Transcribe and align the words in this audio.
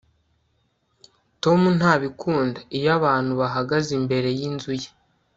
tom 1.43 1.59
ntabikunda 1.77 2.59
iyo 2.77 2.89
abantu 2.97 3.31
bahagaze 3.41 3.89
imbere 3.99 4.29
yinzu 4.39 4.71
ye 4.81 4.89